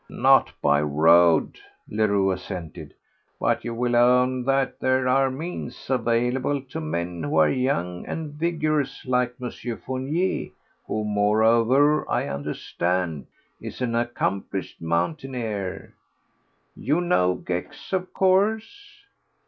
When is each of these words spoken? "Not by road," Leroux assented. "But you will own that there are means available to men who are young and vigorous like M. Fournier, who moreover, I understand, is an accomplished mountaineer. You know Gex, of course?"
"Not 0.09 0.51
by 0.63 0.81
road," 0.81 1.59
Leroux 1.87 2.31
assented. 2.31 2.95
"But 3.39 3.63
you 3.63 3.75
will 3.75 3.95
own 3.95 4.45
that 4.45 4.79
there 4.79 5.07
are 5.07 5.29
means 5.29 5.91
available 5.91 6.59
to 6.69 6.81
men 6.81 7.21
who 7.21 7.37
are 7.37 7.47
young 7.51 8.07
and 8.07 8.33
vigorous 8.33 9.05
like 9.05 9.35
M. 9.39 9.51
Fournier, 9.77 10.49
who 10.87 11.03
moreover, 11.05 12.09
I 12.09 12.27
understand, 12.27 13.27
is 13.61 13.79
an 13.79 13.93
accomplished 13.93 14.81
mountaineer. 14.81 15.93
You 16.75 16.99
know 16.99 17.35
Gex, 17.35 17.93
of 17.93 18.11
course?" 18.11 19.03